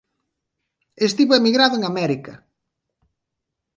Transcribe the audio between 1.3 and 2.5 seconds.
emigrado en América.